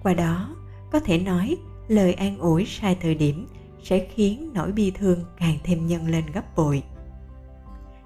Qua 0.03 0.15
đó, 0.15 0.57
có 0.93 1.01
thể 1.01 1.19
nói 1.19 1.57
lời 1.89 2.15
an 2.15 2.39
ủi 2.39 2.65
sai 2.65 2.97
thời 3.01 3.15
điểm 3.15 3.47
sẽ 3.83 4.07
khiến 4.15 4.51
nỗi 4.55 4.73
bi 4.73 4.91
thương 4.91 5.25
càng 5.39 5.57
thêm 5.65 5.87
nhân 5.87 6.07
lên 6.07 6.25
gấp 6.35 6.57
bội. 6.57 6.83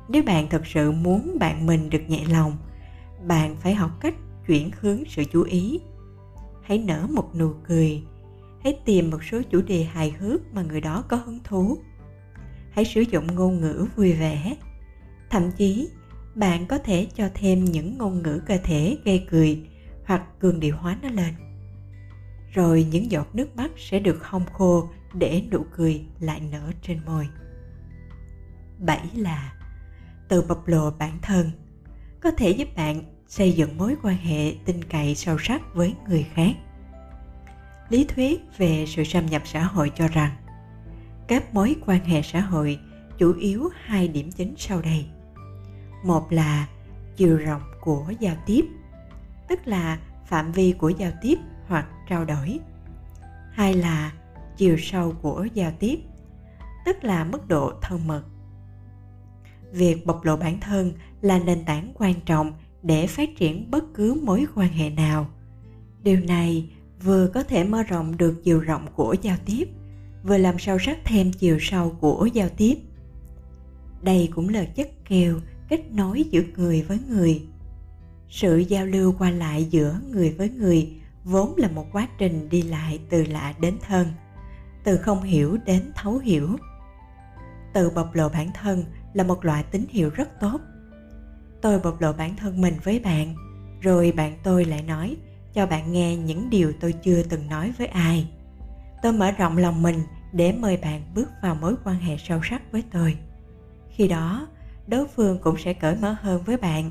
Nếu 0.08 0.22
bạn 0.22 0.48
thật 0.50 0.66
sự 0.66 0.92
muốn 0.92 1.36
bạn 1.40 1.66
mình 1.66 1.90
được 1.90 2.02
nhẹ 2.08 2.24
lòng, 2.30 2.56
bạn 3.26 3.56
phải 3.56 3.74
học 3.74 3.90
cách 4.00 4.14
chuyển 4.46 4.70
hướng 4.80 5.04
sự 5.08 5.24
chú 5.32 5.42
ý. 5.42 5.80
Hãy 6.62 6.78
nở 6.78 7.06
một 7.10 7.36
nụ 7.36 7.52
cười, 7.68 8.02
hãy 8.64 8.78
tìm 8.84 9.10
một 9.10 9.24
số 9.24 9.42
chủ 9.50 9.60
đề 9.60 9.84
hài 9.84 10.10
hước 10.10 10.54
mà 10.54 10.62
người 10.62 10.80
đó 10.80 11.04
có 11.08 11.16
hứng 11.16 11.40
thú. 11.44 11.78
Hãy 12.70 12.84
sử 12.84 13.00
dụng 13.00 13.34
ngôn 13.34 13.60
ngữ 13.60 13.86
vui 13.96 14.12
vẻ 14.12 14.56
thậm 15.36 15.50
chí 15.52 15.88
bạn 16.34 16.66
có 16.66 16.78
thể 16.78 17.06
cho 17.14 17.28
thêm 17.34 17.64
những 17.64 17.98
ngôn 17.98 18.22
ngữ 18.22 18.40
cơ 18.46 18.58
thể 18.64 18.98
gây 19.04 19.26
cười 19.30 19.62
hoặc 20.04 20.22
cường 20.38 20.60
điệu 20.60 20.76
hóa 20.76 20.98
nó 21.02 21.08
lên. 21.08 21.34
Rồi 22.52 22.86
những 22.90 23.10
giọt 23.10 23.34
nước 23.34 23.56
mắt 23.56 23.70
sẽ 23.76 23.98
được 23.98 24.24
hong 24.24 24.46
khô 24.52 24.88
để 25.14 25.42
nụ 25.50 25.64
cười 25.76 26.04
lại 26.20 26.40
nở 26.52 26.72
trên 26.82 27.00
môi. 27.06 27.28
Bảy 28.78 29.10
là, 29.14 29.52
tự 30.28 30.42
bộc 30.42 30.68
lộ 30.68 30.90
bản 30.90 31.18
thân, 31.22 31.50
có 32.20 32.30
thể 32.30 32.50
giúp 32.50 32.68
bạn 32.76 33.02
xây 33.28 33.52
dựng 33.52 33.78
mối 33.78 33.96
quan 34.02 34.16
hệ 34.16 34.54
tin 34.64 34.84
cậy 34.84 35.14
sâu 35.14 35.36
sắc 35.38 35.74
với 35.74 35.94
người 36.08 36.26
khác. 36.34 36.52
Lý 37.88 38.04
thuyết 38.04 38.40
về 38.58 38.84
sự 38.86 39.04
xâm 39.04 39.26
nhập 39.26 39.42
xã 39.44 39.64
hội 39.64 39.92
cho 39.96 40.08
rằng, 40.08 40.36
các 41.28 41.54
mối 41.54 41.76
quan 41.86 42.04
hệ 42.04 42.22
xã 42.22 42.40
hội 42.40 42.78
chủ 43.18 43.32
yếu 43.32 43.68
hai 43.84 44.08
điểm 44.08 44.32
chính 44.32 44.54
sau 44.58 44.82
đây 44.82 45.06
một 46.02 46.32
là 46.32 46.68
chiều 47.16 47.36
rộng 47.36 47.62
của 47.80 48.12
giao 48.20 48.36
tiếp, 48.46 48.64
tức 49.48 49.60
là 49.64 49.98
phạm 50.26 50.52
vi 50.52 50.72
của 50.72 50.88
giao 50.88 51.12
tiếp 51.22 51.38
hoặc 51.66 51.86
trao 52.08 52.24
đổi. 52.24 52.58
Hai 53.52 53.74
là 53.74 54.12
chiều 54.56 54.76
sâu 54.78 55.14
của 55.22 55.46
giao 55.54 55.72
tiếp, 55.78 56.00
tức 56.84 57.04
là 57.04 57.24
mức 57.24 57.48
độ 57.48 57.72
thân 57.82 58.06
mật. 58.06 58.22
Việc 59.72 60.06
bộc 60.06 60.24
lộ 60.24 60.36
bản 60.36 60.60
thân 60.60 60.92
là 61.22 61.38
nền 61.38 61.64
tảng 61.64 61.92
quan 61.94 62.14
trọng 62.26 62.52
để 62.82 63.06
phát 63.06 63.28
triển 63.36 63.70
bất 63.70 63.84
cứ 63.94 64.20
mối 64.24 64.46
quan 64.54 64.68
hệ 64.68 64.90
nào. 64.90 65.26
Điều 66.02 66.20
này 66.20 66.70
vừa 67.02 67.28
có 67.28 67.42
thể 67.42 67.64
mở 67.64 67.82
rộng 67.82 68.16
được 68.16 68.40
chiều 68.44 68.60
rộng 68.60 68.86
của 68.94 69.16
giao 69.22 69.36
tiếp, 69.44 69.68
vừa 70.24 70.38
làm 70.38 70.58
sâu 70.58 70.78
sắc 70.78 70.98
thêm 71.04 71.32
chiều 71.32 71.58
sâu 71.60 71.96
của 72.00 72.28
giao 72.32 72.48
tiếp. 72.48 72.74
Đây 74.02 74.28
cũng 74.34 74.48
là 74.48 74.64
chất 74.64 74.90
kèo 75.08 75.34
kết 75.68 75.92
nối 75.92 76.24
giữa 76.30 76.42
người 76.56 76.82
với 76.82 76.98
người. 77.08 77.42
Sự 78.28 78.58
giao 78.58 78.86
lưu 78.86 79.14
qua 79.18 79.30
lại 79.30 79.64
giữa 79.64 80.00
người 80.10 80.30
với 80.30 80.50
người 80.50 80.92
vốn 81.24 81.54
là 81.56 81.68
một 81.68 81.86
quá 81.92 82.08
trình 82.18 82.48
đi 82.48 82.62
lại 82.62 83.00
từ 83.10 83.24
lạ 83.24 83.54
đến 83.60 83.76
thân, 83.86 84.06
từ 84.84 84.96
không 84.96 85.22
hiểu 85.22 85.56
đến 85.66 85.82
thấu 85.94 86.18
hiểu. 86.18 86.56
Tự 87.74 87.90
bộc 87.90 88.14
lộ 88.14 88.28
bản 88.28 88.50
thân 88.54 88.84
là 89.14 89.24
một 89.24 89.44
loại 89.44 89.64
tín 89.70 89.84
hiệu 89.88 90.10
rất 90.10 90.40
tốt. 90.40 90.60
Tôi 91.62 91.78
bộc 91.78 92.00
lộ 92.00 92.12
bản 92.12 92.36
thân 92.36 92.60
mình 92.60 92.74
với 92.84 92.98
bạn, 92.98 93.34
rồi 93.80 94.12
bạn 94.12 94.38
tôi 94.42 94.64
lại 94.64 94.82
nói, 94.82 95.16
cho 95.54 95.66
bạn 95.66 95.92
nghe 95.92 96.16
những 96.16 96.50
điều 96.50 96.72
tôi 96.80 96.92
chưa 96.92 97.22
từng 97.22 97.48
nói 97.48 97.72
với 97.78 97.86
ai. 97.86 98.28
Tôi 99.02 99.12
mở 99.12 99.30
rộng 99.30 99.56
lòng 99.56 99.82
mình 99.82 100.00
để 100.32 100.52
mời 100.52 100.76
bạn 100.76 101.02
bước 101.14 101.28
vào 101.42 101.54
mối 101.54 101.74
quan 101.84 101.98
hệ 101.98 102.16
sâu 102.16 102.40
sắc 102.42 102.72
với 102.72 102.82
tôi. 102.92 103.16
Khi 103.90 104.08
đó 104.08 104.46
đối 104.86 105.06
phương 105.06 105.38
cũng 105.38 105.58
sẽ 105.58 105.72
cởi 105.72 105.96
mở 105.96 106.16
hơn 106.20 106.42
với 106.42 106.56
bạn. 106.56 106.90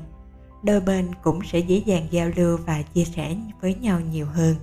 Đôi 0.62 0.80
bên 0.80 1.10
cũng 1.22 1.40
sẽ 1.44 1.58
dễ 1.58 1.82
dàng 1.86 2.06
giao 2.10 2.30
lưu 2.36 2.58
và 2.66 2.82
chia 2.82 3.04
sẻ 3.04 3.36
với 3.60 3.74
nhau 3.74 4.00
nhiều 4.00 4.26
hơn. 4.26 4.56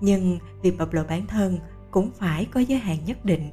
Nhưng 0.00 0.38
việc 0.62 0.78
bộc 0.78 0.92
lộ 0.92 1.02
bản 1.08 1.26
thân 1.26 1.58
cũng 1.90 2.10
phải 2.18 2.44
có 2.44 2.60
giới 2.60 2.78
hạn 2.78 2.98
nhất 3.06 3.24
định. 3.24 3.50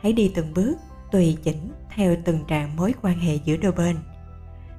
Hãy 0.00 0.12
đi 0.12 0.32
từng 0.34 0.54
bước, 0.54 0.76
tùy 1.12 1.36
chỉnh, 1.42 1.72
theo 1.90 2.16
từng 2.24 2.44
trạng 2.48 2.76
mối 2.76 2.94
quan 3.02 3.18
hệ 3.18 3.34
giữa 3.34 3.56
đôi 3.56 3.72
bên. 3.72 3.96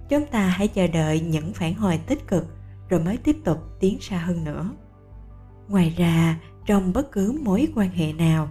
Chúng 0.10 0.26
ta 0.26 0.48
hãy 0.48 0.68
chờ 0.68 0.88
đợi 0.88 1.20
những 1.20 1.54
phản 1.54 1.74
hồi 1.74 2.00
tích 2.08 2.28
cực, 2.28 2.46
rồi 2.90 3.00
mới 3.00 3.18
tiếp 3.18 3.38
tục 3.44 3.58
tiến 3.80 3.98
xa 4.02 4.18
hơn 4.18 4.44
nữa. 4.44 4.72
Ngoài 5.68 5.94
ra, 5.98 6.40
trong 6.66 6.94
bất 6.94 7.12
cứ 7.12 7.40
mối 7.44 7.68
quan 7.76 7.90
hệ 7.90 8.14
nào, 8.14 8.50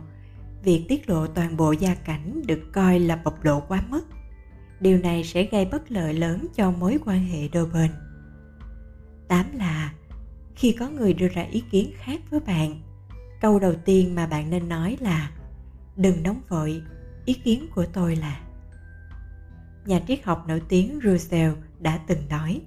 việc 0.62 0.84
tiết 0.88 1.10
lộ 1.10 1.26
toàn 1.26 1.56
bộ 1.56 1.72
gia 1.72 1.94
cảnh 1.94 2.42
được 2.46 2.62
coi 2.72 2.98
là 2.98 3.16
bộc 3.24 3.44
lộ 3.44 3.60
quá 3.60 3.82
mức 3.88 4.06
điều 4.80 4.98
này 4.98 5.24
sẽ 5.24 5.44
gây 5.44 5.64
bất 5.64 5.92
lợi 5.92 6.14
lớn 6.14 6.46
cho 6.54 6.70
mối 6.70 6.98
quan 7.04 7.24
hệ 7.24 7.48
đôi 7.48 7.66
bên. 7.66 7.90
Tám 9.28 9.46
là, 9.58 9.92
khi 10.56 10.76
có 10.78 10.88
người 10.88 11.14
đưa 11.14 11.28
ra 11.28 11.42
ý 11.42 11.62
kiến 11.70 11.92
khác 11.96 12.20
với 12.30 12.40
bạn, 12.40 12.80
câu 13.40 13.58
đầu 13.58 13.74
tiên 13.84 14.14
mà 14.14 14.26
bạn 14.26 14.50
nên 14.50 14.68
nói 14.68 14.96
là, 15.00 15.30
đừng 15.96 16.22
nóng 16.22 16.40
vội, 16.48 16.82
ý 17.24 17.34
kiến 17.34 17.66
của 17.74 17.86
tôi 17.92 18.16
là. 18.16 18.40
Nhà 19.86 20.00
triết 20.08 20.24
học 20.24 20.44
nổi 20.48 20.62
tiếng 20.68 21.00
Russell 21.04 21.52
đã 21.80 21.98
từng 22.06 22.28
nói, 22.28 22.60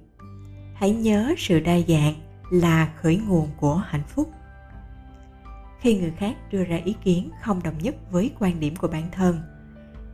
hãy 0.74 0.90
nhớ 0.90 1.34
sự 1.38 1.60
đa 1.60 1.78
dạng 1.88 2.14
là 2.50 2.92
khởi 3.02 3.16
nguồn 3.16 3.48
của 3.56 3.76
hạnh 3.76 4.04
phúc. 4.08 4.30
Khi 5.80 5.98
người 5.98 6.12
khác 6.16 6.36
đưa 6.52 6.64
ra 6.64 6.76
ý 6.84 6.94
kiến 7.04 7.30
không 7.42 7.62
đồng 7.62 7.78
nhất 7.78 7.94
với 8.10 8.30
quan 8.38 8.60
điểm 8.60 8.76
của 8.76 8.88
bản 8.88 9.10
thân 9.12 9.40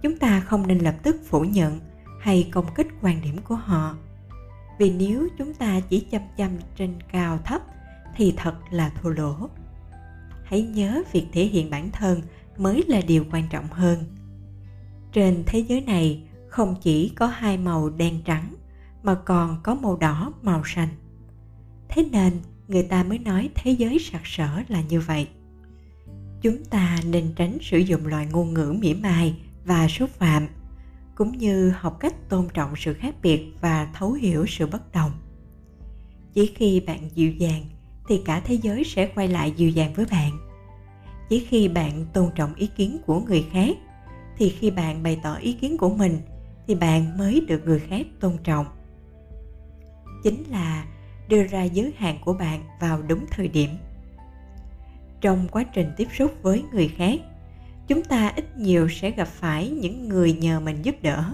chúng 0.06 0.16
ta 0.16 0.40
không 0.40 0.66
nên 0.66 0.78
lập 0.78 0.94
tức 1.02 1.16
phủ 1.24 1.40
nhận 1.40 1.80
hay 2.20 2.48
công 2.52 2.74
kích 2.74 2.86
quan 3.02 3.22
điểm 3.22 3.36
của 3.44 3.54
họ. 3.54 3.96
Vì 4.78 4.90
nếu 4.90 5.28
chúng 5.38 5.54
ta 5.54 5.80
chỉ 5.80 6.00
chăm 6.00 6.22
chăm 6.36 6.50
trên 6.76 6.94
cao 7.12 7.38
thấp, 7.44 7.62
thì 8.16 8.34
thật 8.36 8.54
là 8.70 8.90
thua 8.90 9.08
lỗ. 9.10 9.48
Hãy 10.44 10.62
nhớ 10.62 11.02
việc 11.12 11.26
thể 11.32 11.44
hiện 11.44 11.70
bản 11.70 11.90
thân 11.90 12.22
mới 12.58 12.84
là 12.88 13.00
điều 13.00 13.24
quan 13.32 13.48
trọng 13.50 13.66
hơn. 13.70 14.04
Trên 15.12 15.42
thế 15.46 15.58
giới 15.58 15.80
này, 15.80 16.22
không 16.48 16.74
chỉ 16.82 17.08
có 17.08 17.26
hai 17.26 17.58
màu 17.58 17.90
đen 17.90 18.22
trắng, 18.24 18.54
mà 19.02 19.14
còn 19.14 19.60
có 19.62 19.74
màu 19.74 19.96
đỏ, 19.96 20.32
màu 20.42 20.62
xanh. 20.64 20.88
Thế 21.88 22.04
nên, 22.12 22.32
người 22.68 22.82
ta 22.82 23.02
mới 23.02 23.18
nói 23.18 23.50
thế 23.54 23.70
giới 23.70 23.98
sặc 23.98 24.22
sỡ 24.24 24.62
là 24.68 24.82
như 24.88 25.00
vậy. 25.00 25.28
Chúng 26.42 26.64
ta 26.64 26.98
nên 27.06 27.32
tránh 27.36 27.58
sử 27.60 27.78
dụng 27.78 28.06
loại 28.06 28.26
ngôn 28.26 28.54
ngữ 28.54 28.76
mỉa 28.80 28.94
mai 28.94 29.34
và 29.66 29.88
xúc 29.88 30.10
phạm, 30.10 30.46
cũng 31.14 31.38
như 31.38 31.70
học 31.70 31.96
cách 32.00 32.14
tôn 32.28 32.48
trọng 32.54 32.76
sự 32.76 32.94
khác 32.94 33.14
biệt 33.22 33.52
và 33.60 33.88
thấu 33.94 34.12
hiểu 34.12 34.46
sự 34.46 34.66
bất 34.66 34.92
đồng. 34.92 35.10
Chỉ 36.32 36.52
khi 36.56 36.80
bạn 36.80 37.08
dịu 37.14 37.32
dàng 37.32 37.64
thì 38.08 38.22
cả 38.24 38.40
thế 38.44 38.54
giới 38.54 38.84
sẽ 38.84 39.06
quay 39.14 39.28
lại 39.28 39.52
dịu 39.56 39.70
dàng 39.70 39.94
với 39.94 40.06
bạn. 40.10 40.32
Chỉ 41.28 41.46
khi 41.48 41.68
bạn 41.68 42.06
tôn 42.12 42.30
trọng 42.34 42.54
ý 42.54 42.66
kiến 42.66 42.98
của 43.06 43.20
người 43.20 43.46
khác 43.52 43.76
thì 44.36 44.48
khi 44.48 44.70
bạn 44.70 45.02
bày 45.02 45.20
tỏ 45.22 45.34
ý 45.36 45.52
kiến 45.52 45.78
của 45.78 45.90
mình 45.90 46.20
thì 46.66 46.74
bạn 46.74 47.18
mới 47.18 47.40
được 47.48 47.62
người 47.64 47.80
khác 47.80 48.06
tôn 48.20 48.32
trọng. 48.44 48.66
Chính 50.22 50.42
là 50.50 50.86
đưa 51.28 51.44
ra 51.44 51.62
giới 51.62 51.92
hạn 51.96 52.18
của 52.24 52.32
bạn 52.32 52.60
vào 52.80 53.02
đúng 53.02 53.26
thời 53.30 53.48
điểm. 53.48 53.70
Trong 55.20 55.48
quá 55.48 55.64
trình 55.64 55.92
tiếp 55.96 56.08
xúc 56.12 56.34
với 56.42 56.64
người 56.72 56.88
khác 56.88 57.20
chúng 57.88 58.04
ta 58.04 58.32
ít 58.36 58.56
nhiều 58.56 58.88
sẽ 58.88 59.10
gặp 59.10 59.28
phải 59.28 59.70
những 59.70 60.08
người 60.08 60.32
nhờ 60.32 60.60
mình 60.60 60.82
giúp 60.82 60.96
đỡ. 61.02 61.24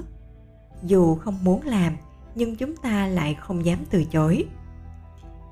Dù 0.83 1.15
không 1.15 1.45
muốn 1.45 1.63
làm, 1.63 1.97
nhưng 2.35 2.57
chúng 2.57 2.77
ta 2.77 3.07
lại 3.07 3.35
không 3.35 3.65
dám 3.65 3.79
từ 3.91 4.05
chối. 4.05 4.45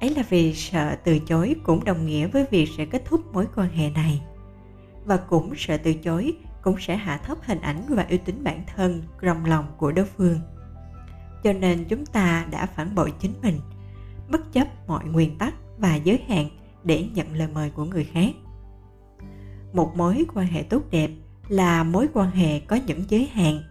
Ấy 0.00 0.14
là 0.14 0.22
vì 0.28 0.54
sợ 0.54 0.96
từ 1.04 1.18
chối 1.18 1.56
cũng 1.62 1.84
đồng 1.84 2.06
nghĩa 2.06 2.26
với 2.26 2.46
việc 2.50 2.68
sẽ 2.76 2.84
kết 2.84 3.02
thúc 3.04 3.34
mối 3.34 3.46
quan 3.56 3.70
hệ 3.70 3.90
này. 3.90 4.22
Và 5.04 5.16
cũng 5.16 5.52
sợ 5.56 5.76
từ 5.76 5.94
chối 5.94 6.36
cũng 6.62 6.76
sẽ 6.80 6.96
hạ 6.96 7.16
thấp 7.16 7.38
hình 7.42 7.60
ảnh 7.60 7.82
và 7.88 8.06
uy 8.10 8.18
tín 8.18 8.44
bản 8.44 8.62
thân 8.76 9.02
trong 9.22 9.44
lòng 9.44 9.64
của 9.76 9.92
đối 9.92 10.04
phương. 10.04 10.40
Cho 11.44 11.52
nên 11.52 11.84
chúng 11.84 12.06
ta 12.06 12.46
đã 12.50 12.66
phản 12.66 12.94
bội 12.94 13.12
chính 13.20 13.32
mình, 13.42 13.60
bất 14.30 14.52
chấp 14.52 14.68
mọi 14.88 15.04
nguyên 15.04 15.38
tắc 15.38 15.54
và 15.78 15.94
giới 15.94 16.22
hạn 16.28 16.48
để 16.84 17.06
nhận 17.14 17.34
lời 17.34 17.48
mời 17.54 17.70
của 17.70 17.84
người 17.84 18.04
khác 18.04 18.30
một 19.72 19.96
mối 19.96 20.24
quan 20.34 20.46
hệ 20.46 20.62
tốt 20.62 20.82
đẹp 20.90 21.10
là 21.48 21.84
mối 21.84 22.08
quan 22.12 22.30
hệ 22.30 22.60
có 22.60 22.78
những 22.86 23.04
giới 23.08 23.26
hạn. 23.26 23.62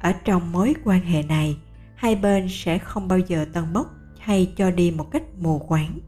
Ở 0.00 0.12
trong 0.12 0.52
mối 0.52 0.74
quan 0.84 1.00
hệ 1.00 1.22
này, 1.22 1.56
hai 1.94 2.16
bên 2.16 2.46
sẽ 2.50 2.78
không 2.78 3.08
bao 3.08 3.18
giờ 3.18 3.46
tân 3.52 3.72
bốc 3.72 3.86
hay 4.18 4.52
cho 4.56 4.70
đi 4.70 4.90
một 4.90 5.10
cách 5.10 5.22
mù 5.38 5.58
quáng. 5.58 5.98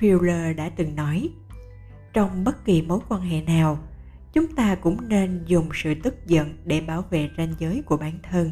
Fuller 0.00 0.54
đã 0.54 0.68
từng 0.68 0.96
nói, 0.96 1.28
trong 2.12 2.44
bất 2.44 2.64
kỳ 2.64 2.82
mối 2.82 2.98
quan 3.08 3.20
hệ 3.20 3.42
nào, 3.42 3.78
chúng 4.32 4.46
ta 4.54 4.74
cũng 4.74 5.08
nên 5.08 5.44
dùng 5.46 5.68
sự 5.74 5.94
tức 6.02 6.26
giận 6.26 6.58
để 6.64 6.80
bảo 6.80 7.04
vệ 7.10 7.30
ranh 7.36 7.54
giới 7.58 7.82
của 7.82 7.96
bản 7.96 8.18
thân. 8.22 8.50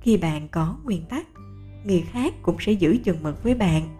Khi 0.00 0.16
bạn 0.16 0.48
có 0.48 0.76
nguyên 0.84 1.06
tắc, 1.06 1.26
người 1.84 2.04
khác 2.12 2.34
cũng 2.42 2.56
sẽ 2.60 2.72
giữ 2.72 2.96
chừng 3.04 3.22
mực 3.22 3.42
với 3.42 3.54
bạn. 3.54 3.96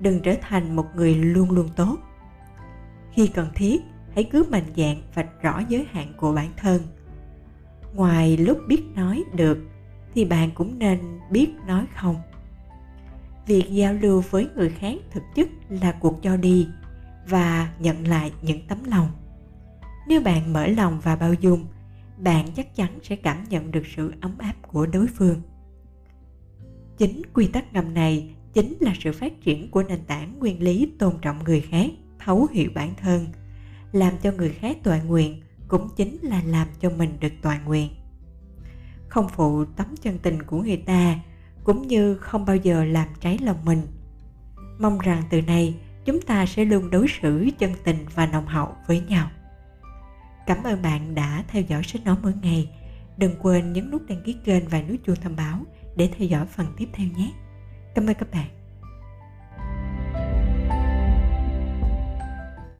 Đừng 0.00 0.20
trở 0.20 0.34
thành 0.40 0.76
một 0.76 0.86
người 0.94 1.14
luôn 1.14 1.50
luôn 1.50 1.68
tốt 1.76 1.98
khi 3.18 3.26
cần 3.26 3.48
thiết, 3.54 3.82
hãy 4.14 4.24
cứ 4.24 4.46
mạnh 4.50 4.72
dạn 4.76 4.96
vạch 5.14 5.42
rõ 5.42 5.62
giới 5.68 5.86
hạn 5.90 6.12
của 6.16 6.32
bản 6.32 6.50
thân. 6.56 6.82
Ngoài 7.94 8.36
lúc 8.36 8.58
biết 8.68 8.82
nói 8.94 9.24
được, 9.34 9.58
thì 10.14 10.24
bạn 10.24 10.50
cũng 10.54 10.78
nên 10.78 10.98
biết 11.30 11.48
nói 11.66 11.86
không. 11.96 12.16
Việc 13.46 13.64
giao 13.70 13.94
lưu 13.94 14.22
với 14.30 14.48
người 14.56 14.70
khác 14.70 14.94
thực 15.10 15.22
chất 15.34 15.48
là 15.68 15.92
cuộc 15.92 16.22
cho 16.22 16.36
đi 16.36 16.68
và 17.28 17.72
nhận 17.78 18.08
lại 18.08 18.32
những 18.42 18.66
tấm 18.68 18.78
lòng. 18.84 19.08
Nếu 20.08 20.20
bạn 20.20 20.52
mở 20.52 20.66
lòng 20.66 21.00
và 21.02 21.16
bao 21.16 21.34
dung, 21.34 21.66
bạn 22.18 22.46
chắc 22.56 22.76
chắn 22.76 22.98
sẽ 23.02 23.16
cảm 23.16 23.44
nhận 23.48 23.70
được 23.70 23.86
sự 23.96 24.12
ấm 24.20 24.38
áp 24.38 24.54
của 24.62 24.86
đối 24.86 25.06
phương. 25.06 25.42
Chính 26.98 27.22
quy 27.34 27.46
tắc 27.46 27.72
ngầm 27.72 27.94
này 27.94 28.34
chính 28.52 28.76
là 28.80 28.94
sự 29.00 29.12
phát 29.12 29.40
triển 29.40 29.70
của 29.70 29.82
nền 29.82 30.00
tảng 30.06 30.38
nguyên 30.38 30.62
lý 30.62 30.92
tôn 30.98 31.14
trọng 31.22 31.44
người 31.44 31.60
khác 31.60 31.90
thấu 32.18 32.48
hiểu 32.52 32.70
bản 32.74 32.94
thân. 32.94 33.26
Làm 33.92 34.12
cho 34.22 34.32
người 34.32 34.50
khác 34.50 34.76
tọa 34.82 34.98
nguyện 34.98 35.42
cũng 35.68 35.88
chính 35.96 36.18
là 36.22 36.42
làm 36.46 36.68
cho 36.80 36.90
mình 36.90 37.20
được 37.20 37.32
tọa 37.42 37.58
nguyện. 37.58 37.90
Không 39.08 39.28
phụ 39.28 39.64
tấm 39.64 39.86
chân 40.02 40.18
tình 40.18 40.42
của 40.42 40.62
người 40.62 40.76
ta 40.76 41.18
cũng 41.64 41.88
như 41.88 42.14
không 42.14 42.44
bao 42.44 42.56
giờ 42.56 42.84
làm 42.84 43.08
trái 43.20 43.38
lòng 43.38 43.64
mình. 43.64 43.82
Mong 44.78 44.98
rằng 44.98 45.22
từ 45.30 45.42
nay 45.42 45.74
chúng 46.04 46.20
ta 46.20 46.46
sẽ 46.46 46.64
luôn 46.64 46.90
đối 46.90 47.06
xử 47.22 47.48
chân 47.58 47.72
tình 47.84 48.06
và 48.14 48.26
nồng 48.26 48.46
hậu 48.46 48.74
với 48.86 49.00
nhau. 49.00 49.30
Cảm 50.46 50.62
ơn 50.62 50.82
bạn 50.82 51.14
đã 51.14 51.44
theo 51.48 51.62
dõi 51.62 51.82
sách 51.82 52.04
nói 52.04 52.16
mỗi 52.22 52.32
ngày. 52.42 52.70
Đừng 53.16 53.34
quên 53.42 53.72
nhấn 53.72 53.90
nút 53.90 54.02
đăng 54.08 54.22
ký 54.24 54.36
kênh 54.44 54.68
và 54.68 54.82
nút 54.82 55.00
chuông 55.06 55.16
thông 55.16 55.36
báo 55.36 55.66
để 55.96 56.10
theo 56.18 56.28
dõi 56.28 56.46
phần 56.46 56.66
tiếp 56.76 56.88
theo 56.92 57.06
nhé. 57.16 57.32
Cảm 57.94 58.06
ơn 58.06 58.14
các 58.14 58.30
bạn. 58.30 58.57